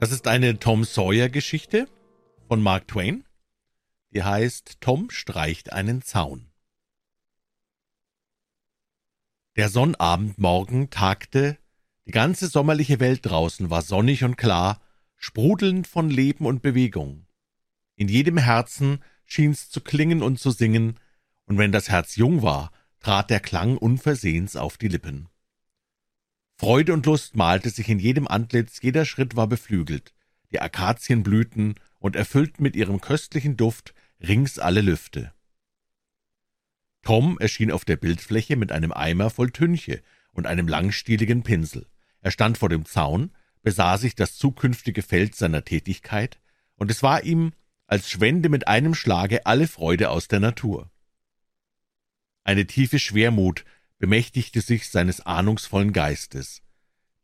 Das 0.00 0.12
ist 0.12 0.26
eine 0.26 0.58
Tom 0.58 0.84
Sawyer-Geschichte 0.84 1.86
von 2.48 2.62
Mark 2.62 2.88
Twain. 2.88 3.22
Die 4.14 4.22
heißt 4.22 4.78
Tom 4.80 5.10
streicht 5.10 5.74
einen 5.74 6.00
Zaun. 6.00 6.50
Der 9.56 9.68
Sonnabendmorgen 9.68 10.88
tagte, 10.88 11.58
die 12.06 12.12
ganze 12.12 12.48
sommerliche 12.48 12.98
Welt 12.98 13.26
draußen 13.26 13.68
war 13.68 13.82
sonnig 13.82 14.24
und 14.24 14.38
klar, 14.38 14.80
sprudelnd 15.18 15.86
von 15.86 16.08
Leben 16.08 16.46
und 16.46 16.62
Bewegung. 16.62 17.26
In 17.94 18.08
jedem 18.08 18.38
Herzen 18.38 19.04
schien's 19.26 19.68
zu 19.68 19.82
klingen 19.82 20.22
und 20.22 20.40
zu 20.40 20.50
singen, 20.50 20.98
und 21.44 21.58
wenn 21.58 21.72
das 21.72 21.90
Herz 21.90 22.16
jung 22.16 22.40
war, 22.40 22.72
trat 23.00 23.28
der 23.28 23.40
Klang 23.40 23.76
unversehens 23.76 24.56
auf 24.56 24.78
die 24.78 24.88
Lippen. 24.88 25.28
Freude 26.60 26.92
und 26.92 27.06
Lust 27.06 27.36
malte 27.36 27.70
sich 27.70 27.88
in 27.88 27.98
jedem 27.98 28.28
Antlitz, 28.28 28.82
jeder 28.82 29.06
Schritt 29.06 29.34
war 29.34 29.46
beflügelt, 29.46 30.12
die 30.52 30.60
Akazien 30.60 31.22
blühten 31.22 31.76
und 31.98 32.16
erfüllten 32.16 32.62
mit 32.62 32.76
ihrem 32.76 33.00
köstlichen 33.00 33.56
Duft 33.56 33.94
rings 34.20 34.58
alle 34.58 34.82
Lüfte. 34.82 35.32
Tom 37.00 37.38
erschien 37.38 37.70
auf 37.70 37.86
der 37.86 37.96
Bildfläche 37.96 38.56
mit 38.56 38.72
einem 38.72 38.92
Eimer 38.92 39.30
voll 39.30 39.52
Tünche 39.52 40.02
und 40.32 40.46
einem 40.46 40.68
langstieligen 40.68 41.44
Pinsel. 41.44 41.86
Er 42.20 42.30
stand 42.30 42.58
vor 42.58 42.68
dem 42.68 42.84
Zaun, 42.84 43.34
besah 43.62 43.96
sich 43.96 44.14
das 44.14 44.36
zukünftige 44.36 45.00
Feld 45.00 45.34
seiner 45.34 45.64
Tätigkeit, 45.64 46.40
und 46.76 46.90
es 46.90 47.02
war 47.02 47.24
ihm, 47.24 47.54
als 47.86 48.10
schwände 48.10 48.50
mit 48.50 48.68
einem 48.68 48.94
Schlage 48.94 49.46
alle 49.46 49.66
Freude 49.66 50.10
aus 50.10 50.28
der 50.28 50.40
Natur. 50.40 50.90
Eine 52.44 52.66
tiefe 52.66 52.98
Schwermut 52.98 53.64
bemächtigte 54.00 54.62
sich 54.62 54.88
seines 54.88 55.20
ahnungsvollen 55.20 55.92
Geistes. 55.92 56.62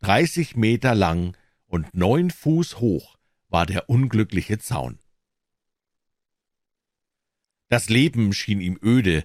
Dreißig 0.01 0.57
Meter 0.57 0.95
lang 0.95 1.37
und 1.67 1.93
neun 1.95 2.31
Fuß 2.31 2.79
hoch 2.79 3.17
war 3.49 3.67
der 3.67 3.89
unglückliche 3.89 4.59
Zaun. 4.59 5.01
Das 7.69 7.89
Leben 7.89 8.33
schien 8.33 8.61
ihm 8.61 8.79
öde, 8.81 9.25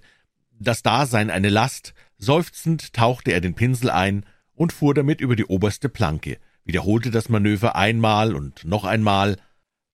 das 0.50 0.82
Dasein 0.82 1.30
eine 1.30 1.50
Last, 1.50 1.94
seufzend 2.18 2.94
tauchte 2.94 3.32
er 3.32 3.42
den 3.42 3.54
Pinsel 3.54 3.90
ein 3.90 4.26
und 4.54 4.72
fuhr 4.74 4.94
damit 4.94 5.20
über 5.22 5.36
die 5.36 5.46
oberste 5.46 5.90
Planke, 5.90 6.40
wiederholte 6.64 7.12
das 7.12 7.30
Manöver 7.30 7.76
einmal 7.76 8.34
und 8.34 8.64
noch 8.64 8.86
einmal, 8.86 9.38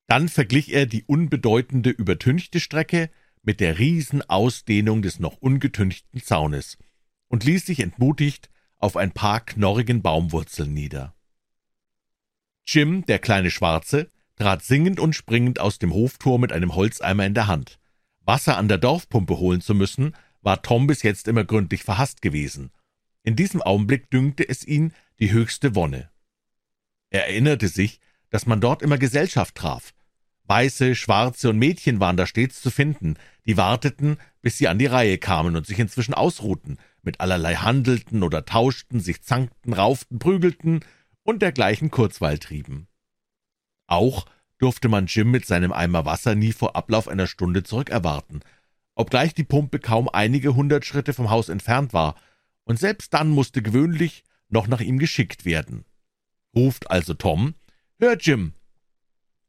dann 0.05 0.29
verglich 0.29 0.73
er 0.73 0.85
die 0.85 1.03
unbedeutende 1.05 1.89
übertünchte 1.89 2.59
Strecke 2.59 3.09
mit 3.41 3.59
der 3.59 3.79
Riesenausdehnung 3.79 5.01
des 5.01 5.19
noch 5.19 5.37
ungetünchten 5.37 6.21
Zaunes 6.21 6.77
und 7.27 7.43
ließ 7.43 7.65
sich 7.65 7.79
entmutigt 7.79 8.49
auf 8.77 8.95
ein 8.95 9.11
paar 9.11 9.41
knorrigen 9.41 10.01
Baumwurzeln 10.01 10.73
nieder. 10.73 11.15
Jim, 12.65 13.05
der 13.05 13.19
kleine 13.19 13.51
Schwarze, 13.51 14.09
trat 14.35 14.63
singend 14.63 14.99
und 14.99 15.15
springend 15.15 15.59
aus 15.59 15.79
dem 15.79 15.93
Hoftor 15.93 16.39
mit 16.39 16.51
einem 16.51 16.75
Holzeimer 16.75 17.25
in 17.25 17.33
der 17.33 17.47
Hand. 17.47 17.79
Wasser 18.21 18.57
an 18.57 18.67
der 18.67 18.77
Dorfpumpe 18.77 19.37
holen 19.37 19.61
zu 19.61 19.73
müssen, 19.73 20.15
war 20.41 20.61
Tom 20.61 20.87
bis 20.87 21.01
jetzt 21.01 21.27
immer 21.27 21.43
gründlich 21.43 21.83
verhasst 21.83 22.21
gewesen. 22.21 22.71
In 23.23 23.35
diesem 23.35 23.61
Augenblick 23.61 24.09
dünkte 24.11 24.47
es 24.47 24.65
ihn 24.65 24.93
die 25.19 25.31
höchste 25.31 25.75
Wonne. 25.75 26.09
Er 27.09 27.27
erinnerte 27.27 27.67
sich, 27.67 27.99
dass 28.29 28.45
man 28.45 28.61
dort 28.61 28.81
immer 28.81 28.97
Gesellschaft 28.97 29.55
traf. 29.55 29.93
Weiße, 30.43 30.95
Schwarze 30.95 31.49
und 31.49 31.57
Mädchen 31.57 31.99
waren 31.99 32.17
da 32.17 32.25
stets 32.25 32.61
zu 32.61 32.69
finden, 32.69 33.15
die 33.45 33.57
warteten, 33.57 34.17
bis 34.41 34.57
sie 34.57 34.67
an 34.67 34.79
die 34.79 34.85
Reihe 34.85 35.17
kamen 35.17 35.55
und 35.55 35.65
sich 35.65 35.79
inzwischen 35.79 36.13
ausruhten, 36.13 36.77
mit 37.07 37.21
allerlei 37.21 37.55
handelten 37.55 38.21
oder 38.21 38.43
tauschten, 38.43 38.99
sich 38.99 39.23
zankten, 39.23 39.73
rauften, 39.73 40.19
prügelten 40.19 40.81
und 41.23 41.41
dergleichen 41.41 41.89
Kurzweil 41.89 42.37
trieben. 42.37 42.87
Auch 43.87 44.25
durfte 44.57 44.89
man 44.89 45.05
Jim 45.05 45.31
mit 45.31 45.45
seinem 45.45 45.71
Eimer 45.71 46.05
Wasser 46.05 46.35
nie 46.35 46.51
vor 46.51 46.75
Ablauf 46.75 47.07
einer 47.07 47.27
Stunde 47.27 47.63
zurückerwarten, 47.63 48.41
obgleich 48.93 49.33
die 49.33 49.45
Pumpe 49.45 49.79
kaum 49.79 50.09
einige 50.09 50.55
hundert 50.55 50.85
Schritte 50.85 51.13
vom 51.13 51.29
Haus 51.29 51.47
entfernt 51.47 51.93
war, 51.93 52.15
und 52.65 52.77
selbst 52.77 53.13
dann 53.13 53.29
musste 53.29 53.61
gewöhnlich 53.61 54.25
noch 54.49 54.67
nach 54.67 54.81
ihm 54.81 54.99
geschickt 54.99 55.45
werden. 55.45 55.85
Ruft 56.53 56.91
also 56.91 57.13
Tom, 57.13 57.55
Hör, 57.99 58.17
Jim, 58.17 58.53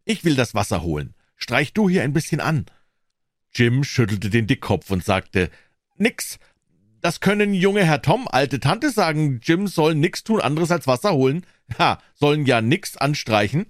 ich 0.04 0.24
will 0.24 0.36
das 0.36 0.54
Wasser 0.54 0.82
holen. 0.82 1.14
Streich 1.34 1.72
du 1.72 1.88
hier 1.88 2.02
ein 2.02 2.12
bisschen 2.12 2.40
an. 2.40 2.66
Jim 3.52 3.82
schüttelte 3.82 4.30
den 4.30 4.46
Dickkopf 4.46 4.90
und 4.90 5.04
sagte, 5.04 5.50
Nix, 5.96 6.38
das 7.00 7.20
können 7.20 7.54
junge 7.54 7.84
Herr 7.84 8.02
Tom, 8.02 8.28
alte 8.30 8.60
Tante 8.60 8.90
sagen, 8.90 9.40
Jim 9.42 9.66
soll 9.66 9.94
nix 9.94 10.24
tun 10.24 10.40
anderes 10.40 10.70
als 10.70 10.86
Wasser 10.86 11.12
holen. 11.12 11.46
Ha, 11.78 12.00
sollen 12.14 12.46
ja 12.46 12.60
nix 12.60 12.96
anstreichen. 12.96 13.66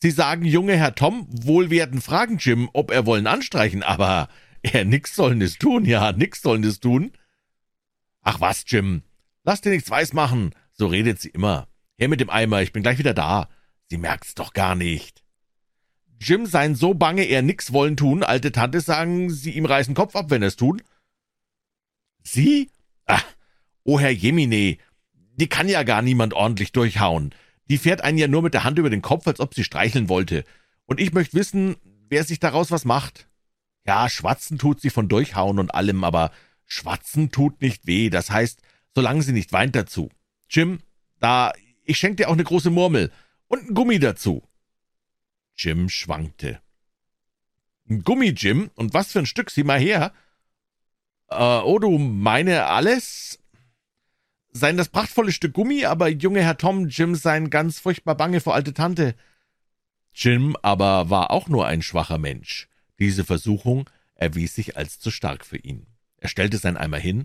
Sie 0.00 0.10
sagen, 0.10 0.44
junge 0.44 0.76
Herr 0.76 0.94
Tom, 0.94 1.26
wohl 1.28 1.70
werden 1.70 2.00
fragen 2.00 2.38
Jim, 2.38 2.68
ob 2.72 2.90
er 2.90 3.06
wollen 3.06 3.26
anstreichen, 3.26 3.82
aber 3.82 4.28
er 4.62 4.84
nix 4.84 5.14
sollen 5.14 5.40
es 5.40 5.58
tun, 5.58 5.84
ja, 5.84 6.12
nix 6.12 6.42
sollen 6.42 6.64
es 6.64 6.80
tun. 6.80 7.12
Ach 8.22 8.40
was, 8.40 8.64
Jim, 8.66 9.02
lass 9.44 9.60
dir 9.60 9.70
nichts 9.70 9.90
weismachen, 9.90 10.54
so 10.72 10.86
redet 10.86 11.20
sie 11.20 11.30
immer. 11.30 11.68
Her 11.98 12.08
mit 12.08 12.20
dem 12.20 12.30
Eimer, 12.30 12.62
ich 12.62 12.72
bin 12.72 12.82
gleich 12.82 12.98
wieder 12.98 13.14
da. 13.14 13.48
Sie 13.90 13.98
merkt's 13.98 14.34
doch 14.34 14.52
gar 14.52 14.74
nicht. 14.74 15.22
Jim 16.20 16.46
seien 16.46 16.76
so 16.76 16.94
bange, 16.94 17.24
er 17.24 17.42
nix 17.42 17.72
wollen 17.72 17.96
tun, 17.96 18.22
alte 18.22 18.52
Tante 18.52 18.80
sagen, 18.80 19.30
sie 19.30 19.52
ihm 19.52 19.66
reißen 19.66 19.94
Kopf 19.94 20.14
ab, 20.14 20.30
wenn 20.30 20.42
er's 20.42 20.56
tun. 20.56 20.80
Sie? 22.22 22.70
Ach, 23.06 23.24
oh 23.84 23.98
Herr 23.98 24.10
Jemine, 24.10 24.78
die 25.36 25.48
kann 25.48 25.68
ja 25.68 25.82
gar 25.82 26.02
niemand 26.02 26.34
ordentlich 26.34 26.72
durchhauen. 26.72 27.34
Die 27.68 27.78
fährt 27.78 28.02
einen 28.02 28.18
ja 28.18 28.28
nur 28.28 28.42
mit 28.42 28.54
der 28.54 28.64
Hand 28.64 28.78
über 28.78 28.90
den 28.90 29.02
Kopf, 29.02 29.26
als 29.26 29.40
ob 29.40 29.54
sie 29.54 29.64
streicheln 29.64 30.08
wollte. 30.08 30.44
Und 30.86 31.00
ich 31.00 31.12
möchte 31.12 31.36
wissen, 31.36 31.76
wer 32.08 32.24
sich 32.24 32.38
daraus 32.38 32.70
was 32.70 32.84
macht. 32.84 33.28
Ja, 33.86 34.08
schwatzen 34.08 34.58
tut 34.58 34.80
sie 34.80 34.90
von 34.90 35.08
durchhauen 35.08 35.58
und 35.58 35.74
allem, 35.74 36.04
aber 36.04 36.30
schwatzen 36.66 37.30
tut 37.30 37.60
nicht 37.60 37.86
weh. 37.86 38.10
Das 38.10 38.30
heißt, 38.30 38.60
solange 38.94 39.22
sie 39.22 39.32
nicht 39.32 39.52
weint 39.52 39.74
dazu. 39.74 40.10
Jim, 40.48 40.80
da, 41.18 41.52
ich 41.84 41.98
schenk 41.98 42.18
dir 42.18 42.28
auch 42.28 42.34
eine 42.34 42.44
große 42.44 42.70
Murmel 42.70 43.10
und 43.48 43.68
ein 43.68 43.74
Gummi 43.74 43.98
dazu. 43.98 44.42
Jim 45.56 45.88
schwankte. 45.88 46.60
Ein 47.88 48.02
Gummi, 48.04 48.28
Jim? 48.30 48.70
Und 48.74 48.94
was 48.94 49.12
für 49.12 49.18
ein 49.18 49.26
Stück? 49.26 49.50
Sieh 49.50 49.64
mal 49.64 49.78
her. 49.80 50.12
Äh, 51.38 51.64
oh, 51.64 51.78
du 51.78 51.98
meine 51.98 52.66
alles? 52.66 53.38
Sein 54.52 54.76
das 54.76 54.88
prachtvolle 54.88 55.32
Stück 55.32 55.54
Gummi, 55.54 55.86
aber 55.86 56.08
junge 56.08 56.42
Herr 56.42 56.58
Tom, 56.58 56.88
Jim 56.88 57.14
sein 57.14 57.48
ganz 57.48 57.78
furchtbar 57.78 58.16
bange 58.16 58.40
vor 58.40 58.54
alte 58.54 58.74
Tante. 58.74 59.14
Jim 60.12 60.56
aber 60.62 61.08
war 61.08 61.30
auch 61.30 61.48
nur 61.48 61.66
ein 61.66 61.80
schwacher 61.80 62.18
Mensch. 62.18 62.68
Diese 62.98 63.24
Versuchung 63.24 63.88
erwies 64.14 64.54
sich 64.54 64.76
als 64.76 65.00
zu 65.00 65.10
stark 65.10 65.46
für 65.46 65.56
ihn. 65.56 65.86
Er 66.18 66.28
stellte 66.28 66.58
sein 66.58 66.76
Eimer 66.76 66.98
hin 66.98 67.24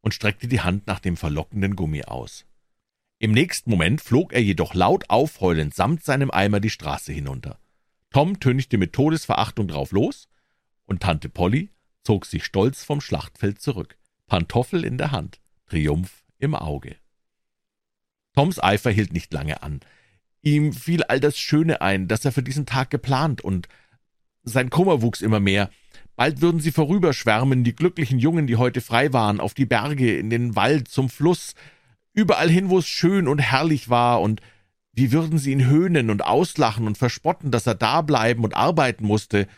und 0.00 0.12
streckte 0.12 0.48
die 0.48 0.60
Hand 0.60 0.86
nach 0.86 0.98
dem 0.98 1.16
verlockenden 1.16 1.76
Gummi 1.76 2.02
aus. 2.02 2.44
Im 3.18 3.32
nächsten 3.32 3.70
Moment 3.70 4.02
flog 4.02 4.32
er 4.32 4.42
jedoch 4.42 4.74
laut 4.74 5.08
aufheulend 5.08 5.74
samt 5.74 6.04
seinem 6.04 6.30
Eimer 6.30 6.60
die 6.60 6.70
Straße 6.70 7.12
hinunter. 7.12 7.58
Tom 8.10 8.40
tönigte 8.40 8.76
mit 8.76 8.92
Todesverachtung 8.92 9.68
drauf 9.68 9.92
los, 9.92 10.28
und 10.84 11.02
Tante 11.02 11.28
Polly 11.28 11.70
zog 12.06 12.24
sich 12.24 12.44
stolz 12.44 12.84
vom 12.84 13.00
Schlachtfeld 13.00 13.60
zurück, 13.60 13.98
Pantoffel 14.26 14.84
in 14.84 14.96
der 14.96 15.10
Hand, 15.10 15.40
Triumph 15.66 16.24
im 16.38 16.54
Auge. 16.54 16.94
Toms 18.32 18.62
Eifer 18.62 18.90
hielt 18.92 19.12
nicht 19.12 19.32
lange 19.32 19.62
an. 19.62 19.80
Ihm 20.40 20.72
fiel 20.72 21.02
all 21.02 21.18
das 21.18 21.36
Schöne 21.36 21.80
ein, 21.80 22.06
das 22.06 22.24
er 22.24 22.30
für 22.30 22.44
diesen 22.44 22.64
Tag 22.64 22.90
geplant, 22.90 23.42
und 23.42 23.68
sein 24.44 24.70
Kummer 24.70 25.02
wuchs 25.02 25.20
immer 25.20 25.40
mehr. 25.40 25.68
Bald 26.14 26.40
würden 26.40 26.60
sie 26.60 26.70
vorüberschwärmen, 26.70 27.64
die 27.64 27.74
glücklichen 27.74 28.20
Jungen, 28.20 28.46
die 28.46 28.56
heute 28.56 28.80
frei 28.80 29.12
waren, 29.12 29.40
auf 29.40 29.54
die 29.54 29.66
Berge, 29.66 30.16
in 30.16 30.30
den 30.30 30.54
Wald, 30.54 30.86
zum 30.86 31.08
Fluss, 31.08 31.54
überall 32.12 32.48
hin, 32.48 32.70
wo 32.70 32.78
es 32.78 32.86
schön 32.86 33.26
und 33.26 33.40
herrlich 33.40 33.88
war, 33.88 34.20
und 34.20 34.40
wie 34.92 35.10
würden 35.10 35.38
sie 35.38 35.50
ihn 35.50 35.66
höhnen 35.66 36.08
und 36.08 36.22
auslachen 36.22 36.86
und 36.86 36.96
verspotten, 36.96 37.50
dass 37.50 37.66
er 37.66 37.74
da 37.74 38.00
bleiben 38.02 38.44
und 38.44 38.54
arbeiten 38.54 39.04
musste, 39.04 39.48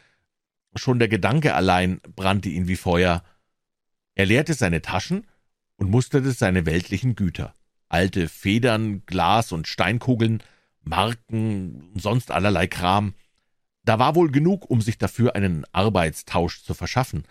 Schon 0.75 0.99
der 0.99 1.09
Gedanke 1.09 1.55
allein 1.55 2.01
brannte 2.15 2.49
ihn 2.49 2.69
wie 2.69 2.77
Feuer. 2.77 3.23
Er 4.15 4.27
leerte 4.27 4.55
seine 4.55 4.83
Taschen 4.83 5.27
und 5.77 5.91
musterte 5.91 6.33
seine 6.33 6.67
weltlichen 6.67 7.15
Güter. 7.15 7.55
Alte 7.89 8.29
Federn, 8.29 9.05
Glas 9.07 9.53
und 9.53 9.67
Steinkugeln, 9.67 10.43
Marken, 10.83 11.93
sonst 11.95 12.31
allerlei 12.31 12.67
Kram. 12.67 13.15
Da 13.85 13.99
war 13.99 14.15
wohl 14.15 14.31
genug, 14.31 14.69
um 14.69 14.81
sich 14.81 14.99
dafür 14.99 15.35
einen 15.35 15.65
Arbeitstausch 15.73 16.63
zu 16.63 16.75
verschaffen, 16.75 17.25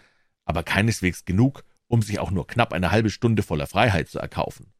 aber 0.45 0.63
keineswegs 0.63 1.25
genug, 1.25 1.63
um 1.87 2.01
sich 2.01 2.19
auch 2.19 2.31
nur 2.31 2.47
knapp 2.47 2.73
eine 2.73 2.91
halbe 2.91 3.09
Stunde 3.09 3.43
voller 3.43 3.67
Freiheit 3.67 4.09
zu 4.09 4.19
erkaufen. 4.19 4.73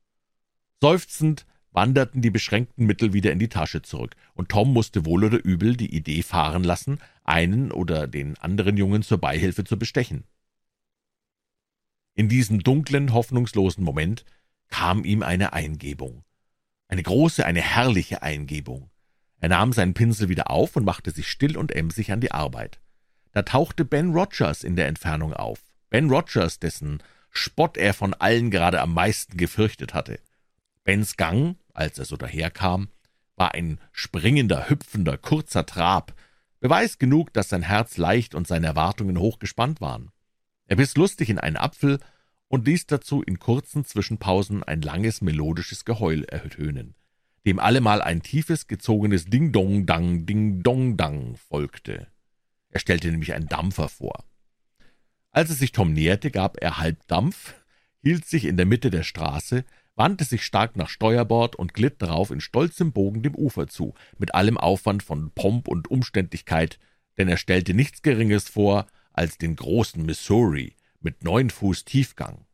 Seufzend 0.82 1.46
wanderten 1.72 2.22
die 2.22 2.32
beschränkten 2.32 2.86
Mittel 2.86 3.14
wieder 3.14 3.32
in 3.32 3.40
die 3.40 3.50
Tasche 3.50 3.82
zurück, 3.82 4.16
und 4.34 4.50
Tom 4.50 4.74
musste 4.74 5.06
wohl 5.06 5.24
oder 5.24 5.44
übel 5.44 5.76
die 5.76 5.96
Idee 5.96 6.24
fahren 6.24 6.64
lassen, 6.64 7.00
einen 7.24 7.72
oder 7.72 8.08
den 8.08 8.38
anderen 8.38 8.78
Jungen 8.78 9.04
zur 9.04 9.20
Beihilfe 9.20 9.64
zu 9.64 9.78
bestechen. 9.78 10.24
In 12.16 12.30
diesem 12.30 12.64
dunklen, 12.64 13.14
hoffnungslosen 13.14 13.84
Moment 13.84 14.26
kam 14.70 15.04
ihm 15.04 15.22
eine 15.22 15.54
Eingebung. 15.54 16.24
Eine 16.88 17.04
große, 17.04 17.46
eine 17.46 17.62
herrliche 17.62 18.24
Eingebung. 18.24 18.90
Er 19.40 19.50
nahm 19.50 19.72
seinen 19.72 19.94
Pinsel 19.94 20.30
wieder 20.30 20.50
auf 20.50 20.76
und 20.76 20.86
machte 20.86 21.12
sich 21.12 21.28
still 21.28 21.58
und 21.58 21.72
emsig 21.72 22.12
an 22.12 22.22
die 22.22 22.32
Arbeit. 22.32 22.80
Da 23.34 23.44
tauchte 23.44 23.86
Ben 23.86 24.14
Rogers 24.14 24.64
in 24.64 24.76
der 24.76 24.88
Entfernung 24.88 25.34
auf. 25.34 25.60
Ben 25.90 26.10
Rogers, 26.10 26.58
dessen 26.60 27.04
Spott 27.30 27.78
er 27.78 27.94
von 27.94 28.14
allen 28.16 28.50
gerade 28.50 28.82
am 28.82 28.94
meisten 28.94 29.38
gefürchtet 29.38 29.94
hatte. 29.94 30.20
Bens 30.88 31.18
Gang, 31.18 31.58
als 31.74 32.00
er 32.00 32.06
so 32.06 32.16
daherkam, 32.16 32.88
war 33.36 33.54
ein 33.54 33.78
springender, 33.92 34.70
hüpfender, 34.70 35.18
kurzer 35.18 35.66
Trab, 35.66 36.16
Beweis 36.62 36.98
genug, 36.98 37.34
dass 37.34 37.50
sein 37.50 37.62
Herz 37.62 37.98
leicht 37.98 38.34
und 38.34 38.48
seine 38.48 38.68
Erwartungen 38.68 39.20
hochgespannt 39.20 39.82
waren. 39.82 40.12
Er 40.66 40.78
biss 40.78 40.96
lustig 40.96 41.30
in 41.30 41.40
einen 41.40 41.58
Apfel 41.58 42.00
und 42.48 42.66
ließ 42.66 42.88
dazu 42.88 43.22
in 43.22 43.38
kurzen 43.38 43.84
Zwischenpausen 43.84 44.64
ein 44.64 44.82
langes, 44.82 45.20
melodisches 45.20 45.84
Geheul 45.84 46.24
ertönen, 46.24 46.96
dem 47.46 47.60
allemal 47.60 48.02
ein 48.02 48.22
tiefes, 48.22 48.68
gezogenes 48.68 49.26
Ding-Dong-Dang, 49.26 50.26
Ding-Dong-Dang 50.26 51.36
folgte. 51.36 52.08
Er 52.70 52.80
stellte 52.80 53.12
nämlich 53.12 53.34
einen 53.34 53.50
Dampfer 53.50 53.90
vor. 53.90 54.24
Als 55.32 55.50
es 55.50 55.60
sich 55.60 55.74
Tom 55.74 55.92
näherte, 55.92 56.32
gab 56.32 56.56
er 56.62 56.78
Halbdampf, 56.78 57.56
hielt 58.02 58.24
sich 58.24 58.46
in 58.46 58.56
der 58.56 58.66
Mitte 58.66 58.90
der 58.90 59.04
Straße, 59.04 59.66
wandte 59.98 60.24
sich 60.24 60.46
stark 60.46 60.78
nach 60.78 60.90
Steuerbord 60.90 61.56
und 61.56 61.74
glitt 61.74 62.02
darauf 62.02 62.32
in 62.32 62.40
stolzem 62.40 62.94
Bogen 62.94 63.24
dem 63.24 63.36
Ufer 63.36 63.68
zu, 63.68 63.96
mit 64.18 64.36
allem 64.36 64.58
Aufwand 64.58 65.04
von 65.04 65.32
Pomp 65.32 65.68
und 65.68 65.90
Umständlichkeit, 65.90 66.80
denn 67.18 67.28
er 67.28 67.38
stellte 67.38 67.74
nichts 67.74 68.04
Geringes 68.04 68.48
vor 68.48 68.86
als 69.12 69.38
den 69.38 69.56
großen 69.56 70.06
Missouri 70.06 70.76
mit 71.02 71.24
neun 71.24 71.50
Fuß 71.50 71.84
Tiefgang. 71.84 72.46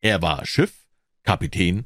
Er 0.00 0.22
war 0.22 0.46
Schiff, 0.46 0.86
Kapitän, 1.22 1.84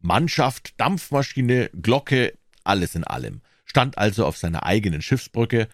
Mannschaft, 0.00 0.78
Dampfmaschine, 0.78 1.70
Glocke, 1.80 2.36
alles 2.62 2.94
in 2.94 3.04
allem, 3.04 3.40
stand 3.64 3.96
also 3.96 4.26
auf 4.26 4.36
seiner 4.36 4.64
eigenen 4.64 5.00
Schiffsbrücke, 5.00 5.68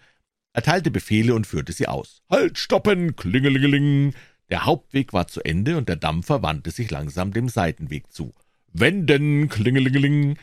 erteilte 0.53 0.91
Befehle 0.91 1.35
und 1.35 1.45
führte 1.47 1.73
sie 1.73 1.87
aus. 1.87 2.21
Halt, 2.29 2.57
stoppen, 2.57 3.15
klingelingeling! 3.15 4.13
Der 4.49 4.65
Hauptweg 4.65 5.13
war 5.13 5.27
zu 5.27 5.43
Ende, 5.43 5.77
und 5.77 5.89
der 5.89 5.95
Dampfer 5.97 6.41
wandte 6.41 6.71
sich 6.71 6.89
langsam 6.89 7.33
dem 7.33 7.49
Seitenweg 7.49 8.11
zu. 8.11 8.33
Wenden, 8.71 9.49
klingelingeling! 9.49 10.37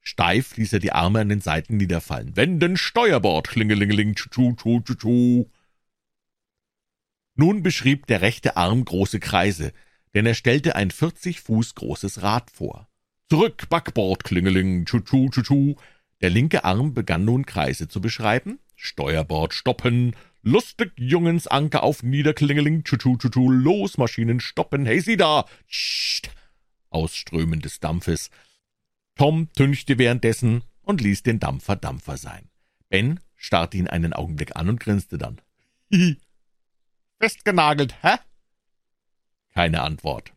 Steif 0.00 0.56
ließ 0.56 0.72
er 0.72 0.78
die 0.80 0.92
Arme 0.92 1.20
an 1.20 1.28
den 1.28 1.40
Seiten 1.40 1.76
niederfallen. 1.76 2.36
Wenden, 2.36 2.76
Steuerbord, 2.76 3.48
klingelingeling, 3.48 4.14
tschu, 4.16 4.54
tschu, 4.54 4.80
tschu, 4.80 4.94
tschu. 4.94 5.44
Nun 7.34 7.62
beschrieb 7.62 8.06
der 8.06 8.20
rechte 8.20 8.56
Arm 8.56 8.84
große 8.84 9.20
Kreise, 9.20 9.72
denn 10.14 10.26
er 10.26 10.34
stellte 10.34 10.76
ein 10.76 10.90
vierzig 10.90 11.40
Fuß 11.40 11.74
großes 11.74 12.22
Rad 12.22 12.50
vor. 12.50 12.88
Zurück, 13.30 13.68
Backbord, 13.70 14.24
klingeling, 14.24 14.84
tschu, 14.84 15.00
tschu, 15.00 15.30
tschu, 15.30 15.42
tschu. 15.42 15.74
Der 16.20 16.30
linke 16.30 16.64
Arm 16.64 16.94
begann 16.94 17.24
nun 17.24 17.46
Kreise 17.46 17.88
zu 17.88 18.00
beschreiben. 18.00 18.58
Steuerbord 18.76 19.54
stoppen, 19.54 20.14
lustig 20.42 20.92
Jungens 20.96 21.46
Anker 21.46 21.82
auf 21.82 22.02
Niederklingeling, 22.02 22.84
tschu, 22.84 22.96
tschu, 22.96 23.16
tschu, 23.16 23.50
los, 23.50 23.98
Maschinen 23.98 24.40
stoppen, 24.40 24.86
hey, 24.86 25.00
sieh 25.00 25.16
da, 25.16 25.46
Scht! 25.66 26.30
Ausströmen 26.90 27.60
des 27.60 27.80
Dampfes. 27.80 28.30
Tom 29.16 29.50
tünchte 29.52 29.98
währenddessen 29.98 30.62
und 30.82 31.00
ließ 31.00 31.22
den 31.22 31.40
Dampfer 31.40 31.76
Dampfer 31.76 32.16
sein. 32.16 32.50
Ben 32.88 33.20
starrte 33.34 33.76
ihn 33.78 33.88
einen 33.88 34.12
Augenblick 34.12 34.56
an 34.56 34.68
und 34.68 34.80
grinste 34.80 35.18
dann. 35.18 35.40
Hihi. 35.90 36.18
Festgenagelt, 37.18 37.94
hä? 38.02 38.16
Keine 39.54 39.82
Antwort. 39.82 40.32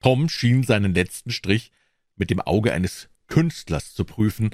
Tom 0.00 0.28
schien 0.28 0.62
seinen 0.62 0.94
letzten 0.94 1.30
Strich 1.30 1.72
mit 2.16 2.30
dem 2.30 2.40
Auge 2.40 2.72
eines 2.72 3.08
Künstlers 3.26 3.94
zu 3.94 4.04
prüfen. 4.04 4.50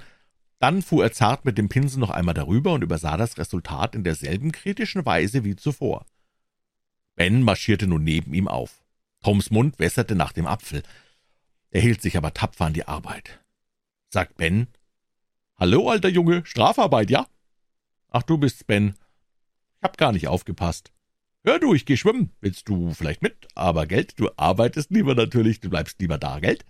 Dann 0.63 0.81
fuhr 0.81 1.03
er 1.03 1.13
zart 1.13 1.45
mit 1.45 1.59
dem 1.59 1.69
Pinsel 1.69 1.99
noch 1.99 2.11
einmal 2.11 2.35
darüber 2.35 2.73
und 2.73 2.85
übersah 2.85 3.17
das 3.17 3.37
Resultat 3.37 3.97
in 3.97 4.05
derselben 4.05 4.53
kritischen 4.53 5.05
Weise 5.05 5.43
wie 5.43 5.57
zuvor. 5.57 6.07
Ben 7.17 7.43
marschierte 7.43 7.89
nun 7.89 8.05
neben 8.05 8.33
ihm 8.33 8.47
auf. 8.47 8.81
Toms 9.25 9.51
Mund 9.51 9.81
wässerte 9.81 10.15
nach 10.15 10.31
dem 10.31 10.47
Apfel. 10.47 10.85
Er 11.71 11.81
hielt 11.81 12.01
sich 12.01 12.17
aber 12.17 12.33
tapfer 12.33 12.67
an 12.67 12.75
die 12.75 12.87
Arbeit. 12.87 13.41
Sagt 14.09 14.37
Ben, 14.37 14.69
»Hallo, 15.57 15.91
alter 15.91 16.09
Junge, 16.09 16.47
Strafarbeit, 16.47 17.11
ja?« 17.11 17.27
»Ach, 18.11 18.23
du 18.23 18.39
bist's, 18.39 18.63
Ben. 18.63 18.95
Ich 19.79 19.83
hab 19.83 19.99
gar 19.99 20.13
nicht 20.13 20.29
aufgepasst.« 20.29 20.93
»Hör 21.43 21.59
du, 21.59 21.75
ich 21.75 21.87
geh 21.87 21.97
schwimmen. 21.97 22.31
Willst 22.41 22.69
du 22.69 22.95
vielleicht 22.95 23.21
mit? 23.21 23.49
Aber 23.57 23.87
Geld, 23.87 24.21
du 24.21 24.31
arbeitest 24.37 24.93
lieber 24.93 25.17
natürlich, 25.17 25.59
du 25.59 25.71
bleibst 25.71 26.01
lieber 26.01 26.19
da, 26.19 26.39
Geld?« 26.39 26.65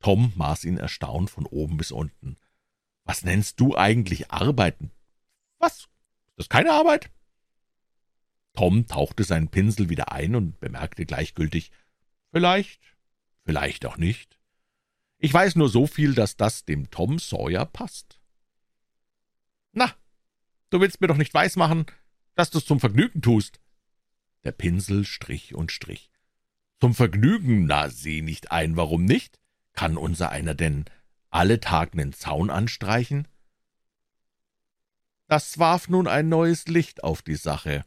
Tom 0.00 0.32
maß 0.34 0.64
ihn 0.64 0.78
erstaunt 0.78 1.30
von 1.30 1.46
oben 1.46 1.76
bis 1.76 1.92
unten. 1.92 2.36
»Was 3.04 3.22
nennst 3.22 3.60
du 3.60 3.76
eigentlich 3.76 4.30
Arbeiten?« 4.30 4.90
»Was? 5.58 5.88
Ist 6.26 6.36
das 6.36 6.48
keine 6.48 6.72
Arbeit?« 6.72 7.10
Tom 8.54 8.86
tauchte 8.86 9.24
seinen 9.24 9.48
Pinsel 9.48 9.88
wieder 9.88 10.12
ein 10.12 10.34
und 10.34 10.58
bemerkte 10.58 11.06
gleichgültig, 11.06 11.70
»Vielleicht, 12.32 12.80
vielleicht 13.44 13.84
auch 13.86 13.96
nicht. 13.96 14.38
Ich 15.18 15.32
weiß 15.32 15.56
nur 15.56 15.68
so 15.68 15.86
viel, 15.86 16.14
dass 16.14 16.36
das 16.36 16.64
dem 16.64 16.90
Tom 16.90 17.18
Sawyer 17.18 17.66
passt.« 17.66 18.18
»Na, 19.72 19.94
du 20.70 20.80
willst 20.80 21.00
mir 21.00 21.08
doch 21.08 21.16
nicht 21.16 21.34
weismachen, 21.34 21.86
dass 22.34 22.50
du's 22.50 22.64
zum 22.64 22.80
Vergnügen 22.80 23.20
tust.« 23.20 23.60
Der 24.44 24.52
Pinsel 24.52 25.04
strich 25.04 25.54
und 25.54 25.72
strich. 25.72 26.10
»Zum 26.80 26.94
Vergnügen? 26.94 27.66
Na, 27.66 27.90
seh 27.90 28.22
nicht 28.22 28.50
ein, 28.50 28.76
warum 28.76 29.04
nicht? 29.04 29.39
Kann 29.72 29.96
unser 29.96 30.30
einer 30.30 30.54
denn 30.54 30.84
alle 31.30 31.60
Tag 31.60 31.94
nen 31.94 32.12
Zaun 32.12 32.50
anstreichen?« 32.50 33.28
Das 35.26 35.58
warf 35.58 35.88
nun 35.88 36.08
ein 36.08 36.28
neues 36.28 36.66
Licht 36.66 37.04
auf 37.04 37.22
die 37.22 37.36
Sache. 37.36 37.84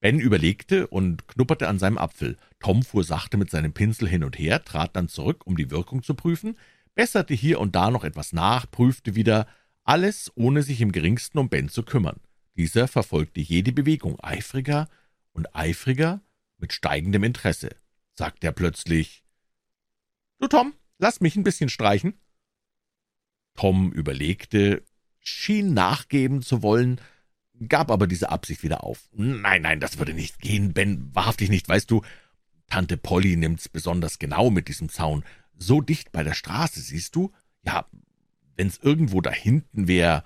Ben 0.00 0.20
überlegte 0.20 0.86
und 0.88 1.26
knupperte 1.28 1.66
an 1.66 1.78
seinem 1.78 1.96
Apfel. 1.96 2.36
Tom 2.60 2.82
fuhr 2.82 3.04
sachte 3.04 3.38
mit 3.38 3.50
seinem 3.50 3.72
Pinsel 3.72 4.06
hin 4.06 4.22
und 4.22 4.38
her, 4.38 4.62
trat 4.62 4.94
dann 4.96 5.08
zurück, 5.08 5.46
um 5.46 5.56
die 5.56 5.70
Wirkung 5.70 6.02
zu 6.02 6.14
prüfen, 6.14 6.58
besserte 6.94 7.32
hier 7.32 7.58
und 7.58 7.74
da 7.74 7.90
noch 7.90 8.04
etwas 8.04 8.34
nach, 8.34 8.70
prüfte 8.70 9.14
wieder, 9.14 9.46
alles 9.82 10.30
ohne 10.34 10.62
sich 10.62 10.82
im 10.82 10.92
geringsten 10.92 11.38
um 11.38 11.48
Ben 11.48 11.70
zu 11.70 11.82
kümmern. 11.82 12.20
Dieser 12.54 12.86
verfolgte 12.86 13.40
jede 13.40 13.72
Bewegung 13.72 14.20
eifriger 14.20 14.90
und 15.32 15.56
eifriger 15.56 16.20
mit 16.58 16.74
steigendem 16.74 17.24
Interesse. 17.24 17.70
Sagte 18.12 18.46
er 18.46 18.52
plötzlich, 18.52 19.23
»Du, 20.38 20.48
Tom, 20.48 20.74
lass 20.98 21.20
mich 21.20 21.36
ein 21.36 21.44
bisschen 21.44 21.68
streichen.« 21.68 22.14
Tom 23.54 23.92
überlegte, 23.92 24.82
schien 25.20 25.74
nachgeben 25.74 26.42
zu 26.42 26.62
wollen, 26.62 27.00
gab 27.68 27.90
aber 27.90 28.06
diese 28.06 28.30
Absicht 28.30 28.62
wieder 28.62 28.84
auf. 28.84 29.08
»Nein, 29.12 29.62
nein, 29.62 29.80
das 29.80 29.98
würde 29.98 30.12
nicht 30.12 30.40
gehen, 30.40 30.72
Ben, 30.72 31.14
wahrhaftig 31.14 31.50
nicht, 31.50 31.68
weißt 31.68 31.90
du, 31.90 32.02
Tante 32.68 32.96
Polly 32.96 33.36
nimmt's 33.36 33.68
besonders 33.68 34.18
genau 34.18 34.50
mit 34.50 34.68
diesem 34.68 34.88
Zaun, 34.88 35.24
so 35.56 35.80
dicht 35.80 36.12
bei 36.12 36.24
der 36.24 36.34
Straße, 36.34 36.80
siehst 36.80 37.14
du? 37.14 37.32
Ja, 37.62 37.86
wenn's 38.56 38.78
irgendwo 38.78 39.20
da 39.20 39.30
hinten 39.30 39.86
wär, 39.86 40.24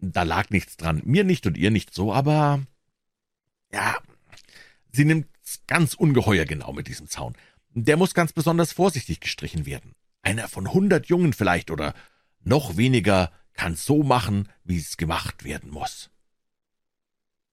da 0.00 0.22
lag 0.22 0.50
nichts 0.50 0.76
dran, 0.76 1.02
mir 1.04 1.24
nicht 1.24 1.46
und 1.46 1.58
ihr 1.58 1.70
nicht 1.70 1.92
so, 1.92 2.12
aber... 2.12 2.62
Ja, 3.72 3.96
sie 4.90 5.04
nimmt's 5.04 5.62
ganz 5.66 5.94
ungeheuer 5.94 6.44
genau 6.44 6.72
mit 6.72 6.88
diesem 6.88 7.08
Zaun. 7.08 7.36
Der 7.72 7.96
muss 7.96 8.14
ganz 8.14 8.32
besonders 8.32 8.72
vorsichtig 8.72 9.20
gestrichen 9.20 9.66
werden. 9.66 9.94
Einer 10.22 10.48
von 10.48 10.72
hundert 10.72 11.06
Jungen 11.06 11.32
vielleicht 11.32 11.70
oder 11.70 11.94
noch 12.40 12.76
weniger 12.76 13.32
kann's 13.52 13.84
so 13.84 14.02
machen, 14.02 14.48
wie 14.64 14.78
es 14.78 14.96
gemacht 14.96 15.44
werden 15.44 15.70
muss.« 15.70 16.10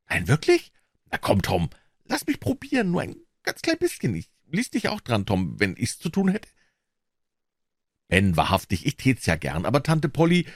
Nein, 0.09 0.27
wirklich? 0.27 0.71
Na 1.11 1.17
komm, 1.17 1.41
Tom, 1.41 1.69
lass 2.05 2.25
mich 2.25 2.39
probieren, 2.39 2.91
nur 2.91 3.01
ein 3.01 3.17
ganz 3.43 3.61
klein 3.61 3.77
bisschen. 3.77 4.15
Ich 4.15 4.29
ließ 4.49 4.71
dich 4.71 4.87
auch 4.87 5.01
dran, 5.01 5.25
Tom, 5.25 5.59
wenn 5.59 5.75
ich's 5.77 5.99
zu 5.99 6.09
tun 6.09 6.29
hätte. 6.29 6.49
Ben, 8.07 8.37
wahrhaftig, 8.37 8.85
ich 8.85 8.95
tät's 8.95 9.25
ja 9.25 9.35
gern, 9.35 9.65
aber 9.65 9.83
Tante 9.83 10.07
Polly, 10.07 10.47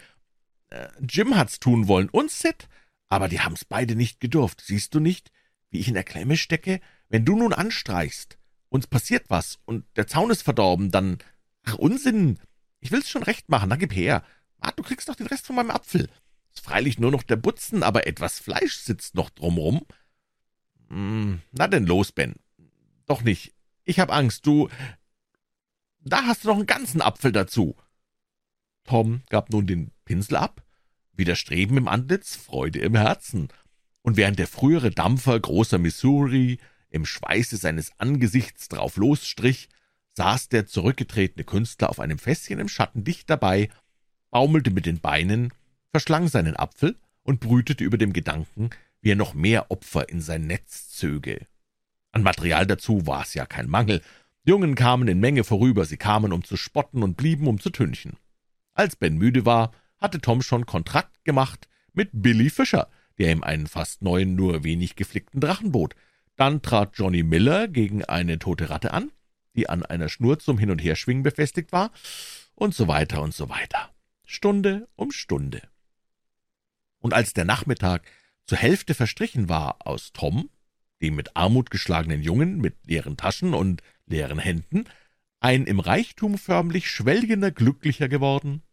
äh, 0.69 0.87
Jim 1.01 1.35
hat's 1.35 1.59
tun 1.59 1.87
wollen 1.87 2.09
und 2.09 2.31
Sid, 2.31 2.69
aber 3.09 3.27
die 3.27 3.41
haben's 3.41 3.65
beide 3.65 3.95
nicht 3.95 4.21
gedurft. 4.21 4.61
Siehst 4.61 4.95
du 4.95 5.01
nicht, 5.01 5.31
wie 5.69 5.79
ich 5.79 5.89
in 5.89 5.95
der 5.95 6.05
Klemme 6.05 6.37
stecke? 6.37 6.79
Wenn 7.09 7.25
du 7.25 7.35
nun 7.35 7.51
anstreichst, 7.51 8.37
uns 8.71 8.87
passiert 8.87 9.25
was 9.27 9.59
und 9.65 9.85
der 9.97 10.07
Zaun 10.07 10.31
ist 10.31 10.43
verdorben, 10.43 10.91
dann, 10.91 11.19
ach, 11.63 11.75
Unsinn. 11.75 12.39
Ich 12.79 12.91
will's 12.91 13.09
schon 13.09 13.21
recht 13.21 13.49
machen, 13.49 13.69
dann 13.69 13.77
gib 13.77 13.93
her. 13.93 14.23
Wart, 14.57 14.79
du 14.79 14.83
kriegst 14.83 15.07
noch 15.07 15.15
den 15.15 15.27
Rest 15.27 15.45
von 15.45 15.57
meinem 15.57 15.71
Apfel. 15.71 16.09
Ist 16.53 16.63
freilich 16.63 16.97
nur 16.97 17.11
noch 17.11 17.23
der 17.23 17.35
Butzen, 17.35 17.83
aber 17.83 18.07
etwas 18.07 18.39
Fleisch 18.39 18.77
sitzt 18.77 19.13
noch 19.13 19.29
drumrum. 19.29 19.85
Hm, 20.89 21.41
na 21.51 21.67
denn 21.67 21.85
los, 21.85 22.11
Ben. 22.11 22.35
Doch 23.05 23.21
nicht. 23.21 23.53
Ich 23.83 23.99
hab 23.99 24.11
Angst, 24.11 24.45
du. 24.45 24.69
Da 25.99 26.23
hast 26.23 26.43
du 26.43 26.47
noch 26.47 26.55
einen 26.55 26.65
ganzen 26.65 27.01
Apfel 27.01 27.31
dazu. 27.31 27.75
Tom 28.85 29.21
gab 29.29 29.51
nun 29.51 29.67
den 29.67 29.91
Pinsel 30.05 30.37
ab, 30.37 30.63
wieder 31.13 31.35
Streben 31.35 31.77
im 31.77 31.87
Antlitz, 31.87 32.35
Freude 32.35 32.79
im 32.79 32.95
Herzen. 32.95 33.49
Und 34.01 34.17
während 34.17 34.39
der 34.39 34.47
frühere 34.47 34.91
Dampfer 34.91 35.39
großer 35.39 35.77
Missouri 35.77 36.57
im 36.91 37.05
Schweiße 37.05 37.57
seines 37.57 37.91
Angesichts 37.98 38.67
drauf 38.67 38.98
losstrich, 38.98 39.69
saß 40.13 40.50
der 40.50 40.67
zurückgetretene 40.67 41.43
Künstler 41.43 41.89
auf 41.89 42.00
einem 42.00 42.19
Fässchen 42.19 42.60
im 42.60 42.69
Schatten 42.69 43.03
dicht 43.03 43.29
dabei, 43.29 43.69
baumelte 44.29 44.71
mit 44.71 44.86
den 44.86 45.00
Beinen, 45.00 45.53
verschlang 45.91 46.27
seinen 46.27 46.55
Apfel 46.55 46.98
und 47.24 47.39
brütete 47.39 47.83
über 47.83 47.98
dem 47.98 48.13
Gedanken, 48.13 48.69
wie 49.01 49.12
er 49.12 49.15
noch 49.15 49.33
mehr 49.33 49.71
Opfer 49.71 50.10
in 50.10 50.21
sein 50.21 50.48
Netz 50.48 50.89
zöge. 50.89 51.48
An 52.12 52.24
Material 52.24 52.65
dazu 52.67 53.07
war 53.07 53.24
es 53.24 53.33
ja 53.33 53.45
kein 53.45 53.69
Mangel. 53.69 54.01
Jungen 54.43 54.75
kamen 54.75 55.07
in 55.07 55.19
Menge 55.19 55.43
vorüber, 55.43 55.86
sie 55.86 55.98
kamen, 55.98 56.33
um 56.33 56.43
zu 56.43 56.57
spotten 56.57 57.03
und 57.03 57.15
blieben, 57.15 57.48
um 57.48 57.60
zu 57.60 57.69
tünchen. 57.69 58.17
Als 58.74 58.95
Ben 58.95 59.17
müde 59.17 59.45
war, 59.45 59.71
hatte 59.98 60.19
Tom 60.19 60.41
schon 60.41 60.65
Kontrakt 60.65 61.24
gemacht 61.24 61.67
mit 61.93 62.10
Billy 62.12 62.50
Fischer, 62.50 62.89
der 63.17 63.31
ihm 63.31 63.43
einen 63.43 63.67
fast 63.67 64.01
neuen, 64.01 64.36
nur 64.36 64.63
wenig 64.63 64.95
geflickten 64.95 65.39
Drachen 65.39 65.71
bot. 65.71 65.95
Dann 66.41 66.63
trat 66.63 66.93
Johnny 66.95 67.21
Miller 67.21 67.67
gegen 67.67 68.03
eine 68.03 68.39
tote 68.39 68.71
Ratte 68.71 68.95
an, 68.95 69.12
die 69.55 69.69
an 69.69 69.86
einer 69.86 70.10
Schnur 70.10 70.39
zum 70.39 70.57
Hin- 70.57 70.71
und 70.71 70.79
Herschwingen 70.79 71.21
befestigt 71.21 71.71
war, 71.71 71.91
und 72.55 72.74
so 72.74 72.88
weiter 72.88 73.21
und 73.21 73.31
so 73.31 73.48
weiter. 73.48 73.91
Stunde 74.25 74.88
um 74.95 75.12
Stunde. 75.12 75.62
Und 76.98 77.13
als 77.13 77.33
der 77.33 77.45
Nachmittag 77.45 78.10
zur 78.48 78.57
Hälfte 78.57 78.95
verstrichen 78.95 79.50
war, 79.50 79.86
aus 79.86 80.13
Tom, 80.13 80.50
dem 81.00 81.13
mit 81.13 81.38
Armut 81.38 81.69
geschlagenen 81.69 82.24
Jungen 82.24 82.57
mit 82.57 82.88
leeren 82.88 83.17
Taschen 83.17 83.53
und 83.53 83.83
leeren 84.07 84.39
Händen, 84.39 84.86
ein 85.41 85.65
im 85.65 85.79
Reichtum 85.79 86.39
förmlich 86.39 86.89
schwelgender 86.89 87.51
Glücklicher 87.51 88.10
geworden. 88.10 88.63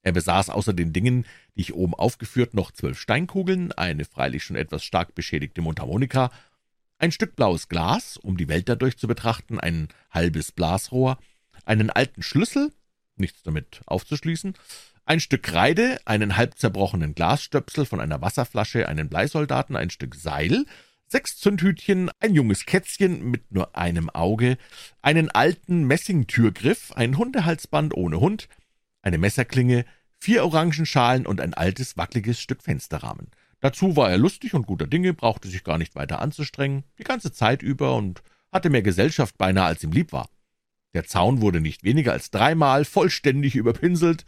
Er 0.00 0.12
besaß 0.12 0.48
außer 0.48 0.72
den 0.72 0.94
Dingen, 0.94 1.26
die 1.54 1.60
ich 1.60 1.74
oben 1.74 1.92
aufgeführt, 1.92 2.54
noch 2.54 2.70
zwölf 2.70 2.98
Steinkugeln, 2.98 3.72
eine 3.72 4.06
freilich 4.06 4.42
schon 4.42 4.56
etwas 4.56 4.84
stark 4.84 5.14
beschädigte 5.14 5.60
Mundharmonika, 5.60 6.30
ein 7.00 7.12
Stück 7.12 7.34
blaues 7.34 7.68
Glas, 7.68 8.16
um 8.18 8.36
die 8.36 8.48
Welt 8.48 8.68
dadurch 8.68 8.98
zu 8.98 9.08
betrachten, 9.08 9.58
ein 9.58 9.88
halbes 10.10 10.52
Blasrohr, 10.52 11.18
einen 11.64 11.90
alten 11.90 12.22
Schlüssel, 12.22 12.72
nichts 13.16 13.42
damit 13.42 13.80
aufzuschließen, 13.86 14.54
ein 15.06 15.20
Stück 15.20 15.42
Kreide, 15.42 15.98
einen 16.04 16.36
halb 16.36 16.58
zerbrochenen 16.58 17.14
Glasstöpsel 17.14 17.86
von 17.86 18.00
einer 18.00 18.20
Wasserflasche, 18.20 18.86
einen 18.86 19.08
Bleisoldaten, 19.08 19.76
ein 19.76 19.90
Stück 19.90 20.14
Seil, 20.14 20.66
sechs 21.06 21.38
Zündhütchen, 21.38 22.10
ein 22.20 22.34
junges 22.34 22.66
Kätzchen 22.66 23.30
mit 23.30 23.50
nur 23.50 23.76
einem 23.76 24.10
Auge, 24.10 24.58
einen 25.02 25.30
alten 25.30 25.84
Messingtürgriff, 25.84 26.92
ein 26.92 27.16
Hundehalsband 27.16 27.94
ohne 27.94 28.20
Hund, 28.20 28.48
eine 29.02 29.18
Messerklinge, 29.18 29.86
vier 30.18 30.44
Orangenschalen 30.44 31.26
und 31.26 31.40
ein 31.40 31.54
altes, 31.54 31.96
wackeliges 31.96 32.40
Stück 32.40 32.62
Fensterrahmen. 32.62 33.28
Dazu 33.60 33.96
war 33.96 34.10
er 34.10 34.18
lustig 34.18 34.54
und 34.54 34.66
guter 34.66 34.86
Dinge, 34.86 35.12
brauchte 35.12 35.48
sich 35.48 35.64
gar 35.64 35.78
nicht 35.78 35.94
weiter 35.94 36.20
anzustrengen, 36.20 36.84
die 36.98 37.04
ganze 37.04 37.32
Zeit 37.32 37.62
über 37.62 37.94
und 37.96 38.22
hatte 38.50 38.70
mehr 38.70 38.82
Gesellschaft 38.82 39.36
beinahe, 39.38 39.66
als 39.66 39.84
ihm 39.84 39.92
lieb 39.92 40.12
war. 40.12 40.28
Der 40.94 41.04
Zaun 41.04 41.40
wurde 41.40 41.60
nicht 41.60 41.84
weniger 41.84 42.12
als 42.12 42.30
dreimal 42.30 42.84
vollständig 42.84 43.54
überpinselt, 43.54 44.24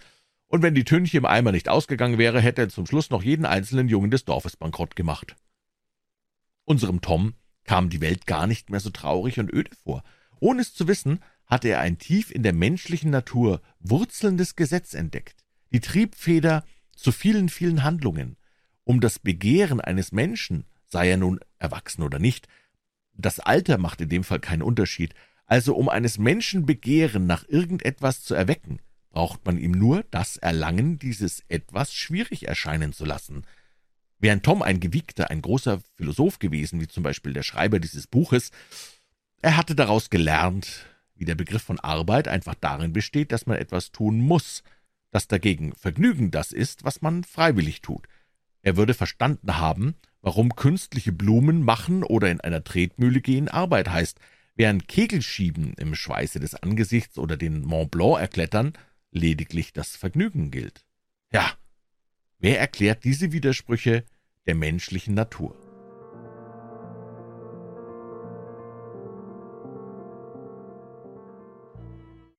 und 0.46 0.60
wenn 0.60 0.74
die 0.74 0.84
Tünche 0.84 1.16
im 1.16 1.24
Eimer 1.24 1.50
nicht 1.50 1.70
ausgegangen 1.70 2.18
wäre, 2.18 2.38
hätte 2.38 2.60
er 2.60 2.68
zum 2.68 2.84
Schluss 2.84 3.08
noch 3.08 3.22
jeden 3.22 3.46
einzelnen 3.46 3.88
Jungen 3.88 4.10
des 4.10 4.26
Dorfes 4.26 4.54
bankrott 4.54 4.96
gemacht. 4.96 5.34
Unserem 6.64 7.00
Tom 7.00 7.32
kam 7.64 7.88
die 7.88 8.02
Welt 8.02 8.26
gar 8.26 8.46
nicht 8.46 8.68
mehr 8.68 8.80
so 8.80 8.90
traurig 8.90 9.38
und 9.40 9.50
öde 9.50 9.74
vor. 9.82 10.02
Ohne 10.40 10.60
es 10.60 10.74
zu 10.74 10.88
wissen, 10.88 11.20
hatte 11.46 11.68
er 11.68 11.80
ein 11.80 11.96
tief 11.96 12.30
in 12.30 12.42
der 12.42 12.52
menschlichen 12.52 13.10
Natur 13.10 13.62
wurzelndes 13.80 14.54
Gesetz 14.54 14.92
entdeckt, 14.92 15.42
die 15.72 15.80
Triebfeder 15.80 16.64
zu 16.94 17.12
vielen, 17.12 17.48
vielen 17.48 17.82
Handlungen. 17.82 18.36
Um 18.84 19.00
das 19.00 19.18
Begehren 19.18 19.80
eines 19.80 20.12
Menschen, 20.12 20.64
sei 20.88 21.10
er 21.10 21.16
nun 21.16 21.40
erwachsen 21.58 22.02
oder 22.02 22.18
nicht, 22.18 22.48
das 23.14 23.40
Alter 23.40 23.78
macht 23.78 24.00
in 24.00 24.08
dem 24.08 24.24
Fall 24.24 24.40
keinen 24.40 24.62
Unterschied, 24.62 25.14
also 25.46 25.74
um 25.76 25.88
eines 25.88 26.18
Menschen 26.18 26.66
Begehren 26.66 27.26
nach 27.26 27.46
irgendetwas 27.48 28.22
zu 28.22 28.34
erwecken, 28.34 28.80
braucht 29.10 29.44
man 29.44 29.58
ihm 29.58 29.72
nur 29.72 30.04
das 30.10 30.36
Erlangen 30.36 30.98
dieses 30.98 31.44
etwas 31.48 31.94
schwierig 31.94 32.48
erscheinen 32.48 32.92
zu 32.92 33.04
lassen. 33.04 33.44
Während 34.18 34.44
Tom 34.44 34.62
ein 34.62 34.80
gewiegter, 34.80 35.30
ein 35.30 35.42
großer 35.42 35.82
Philosoph 35.96 36.38
gewesen, 36.38 36.80
wie 36.80 36.88
zum 36.88 37.02
Beispiel 37.02 37.32
der 37.32 37.42
Schreiber 37.42 37.80
dieses 37.80 38.06
Buches, 38.06 38.50
er 39.42 39.56
hatte 39.56 39.74
daraus 39.74 40.10
gelernt, 40.10 40.86
wie 41.16 41.24
der 41.24 41.34
Begriff 41.34 41.62
von 41.62 41.80
Arbeit 41.80 42.28
einfach 42.28 42.54
darin 42.54 42.92
besteht, 42.92 43.32
dass 43.32 43.46
man 43.46 43.58
etwas 43.58 43.92
tun 43.92 44.20
muss, 44.20 44.62
dass 45.10 45.28
dagegen 45.28 45.74
Vergnügen 45.74 46.30
das 46.30 46.52
ist, 46.52 46.84
was 46.84 47.02
man 47.02 47.24
freiwillig 47.24 47.82
tut. 47.82 48.06
Er 48.62 48.76
würde 48.76 48.94
verstanden 48.94 49.58
haben, 49.58 49.94
warum 50.20 50.54
künstliche 50.54 51.12
Blumen 51.12 51.62
machen 51.62 52.04
oder 52.04 52.30
in 52.30 52.40
einer 52.40 52.64
Tretmühle 52.64 53.20
gehen 53.20 53.48
Arbeit 53.48 53.88
heißt, 53.88 54.18
während 54.54 54.88
Kegelschieben 54.88 55.74
im 55.74 55.94
Schweiße 55.94 56.40
des 56.40 56.54
Angesichts 56.54 57.18
oder 57.18 57.36
den 57.36 57.62
Mont 57.62 57.90
Blanc 57.90 58.20
erklettern 58.20 58.72
lediglich 59.10 59.72
das 59.72 59.96
Vergnügen 59.96 60.50
gilt. 60.50 60.84
Ja, 61.32 61.52
wer 62.38 62.58
erklärt 62.58 63.04
diese 63.04 63.32
Widersprüche 63.32 64.04
der 64.46 64.54
menschlichen 64.54 65.14
Natur? 65.14 65.71